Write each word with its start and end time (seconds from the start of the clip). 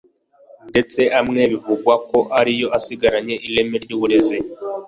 ndetse 0.69 1.01
amwe 1.19 1.41
bivugwa 1.51 1.93
ko 2.09 2.17
ari 2.39 2.51
yo 2.61 2.67
asigaranye 2.77 3.35
ireme 3.47 3.75
ry’uburezi 3.83 4.37